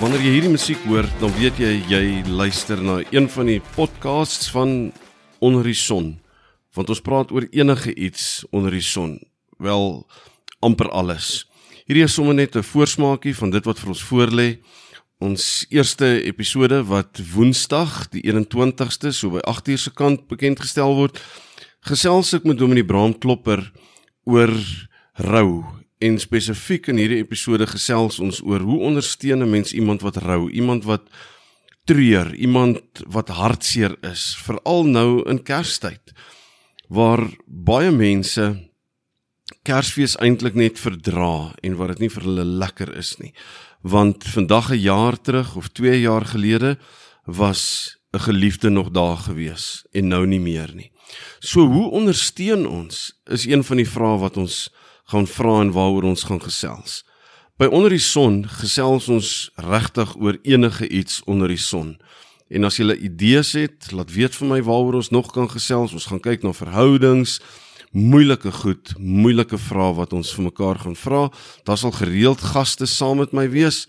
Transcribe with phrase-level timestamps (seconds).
[0.00, 4.48] Wanneer jy hierdie musiek hoor, dan weet jy jy luister na een van die podcasts
[4.48, 4.94] van
[5.44, 6.14] Onder die Son.
[6.72, 9.18] Want ons praat oor enige iets onder die son.
[9.60, 10.06] Wel
[10.64, 11.44] amper alles.
[11.84, 14.48] Hierdie is sommer net 'n voorsmaakie van dit wat vir ons voorlê.
[15.20, 21.20] Ons eerste episode wat Woensdag die 21ste so by 8uur se kant bekend gestel word,
[21.84, 23.72] gesels ek met Dominee Braam Klopper
[24.24, 24.50] oor
[25.12, 30.16] rou En spesifiek in hierdie episode gesels ons oor hoe ondersteun 'n mens iemand wat
[30.16, 31.02] rou, iemand wat
[31.84, 36.12] treur, iemand wat hartseer is, veral nou in Kerstyd
[36.88, 38.70] waar baie mense
[39.62, 43.34] Kersfees eintlik net verdra en waar dit nie vir hulle lekker is nie.
[43.82, 46.78] Want vandag 'n jaar terug of 2 jaar gelede
[47.26, 50.92] was 'n geliefde nog daar gewees en nou nie meer nie.
[51.40, 54.70] So hoe ondersteun ons is een van die vrae wat ons
[55.10, 57.02] gaan vra en waaroor ons gaan gesels.
[57.60, 61.98] By onder die son gesels ons regtig oor enige iets onder die son.
[62.48, 65.92] En as jy idees het, laat weet vir my waaroor ons nog kan gesels.
[65.92, 67.36] Ons gaan kyk na verhoudings,
[67.92, 71.26] moeilike goed, moeilike vrae wat ons vir mekaar gaan vra.
[71.68, 73.84] Daar sal gereeld gaste saam met my wees.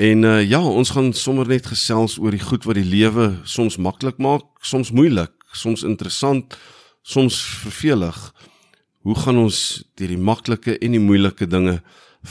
[0.00, 3.76] En uh, ja, ons gaan sommer net gesels oor die goed wat die lewe soms
[3.76, 6.56] maklik maak, soms moeilik, soms interessant,
[7.04, 8.16] soms vervelig
[9.02, 11.80] hoe gaan ons deur die maklike en die moeilike dinge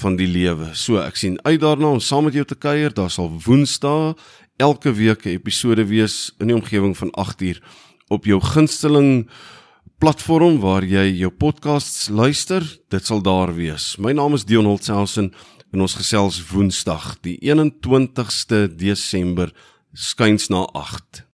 [0.02, 0.72] van die lewe.
[0.74, 2.94] So ek sien uit daarna om saam met jou te kuier.
[2.96, 4.16] Daar sal Woensdae
[4.58, 7.60] elke week 'n episode wees in die omgewing van 8uur
[8.08, 9.30] op jou gunsteling
[10.00, 12.64] platform waar jy jou podcasts luister.
[12.90, 13.98] Dit sal daar wees.
[13.98, 15.34] My naam is Dion Holtselsen
[15.72, 19.54] en ons gesels Woensdag, die 21ste Desember
[19.94, 21.26] skuins na 8.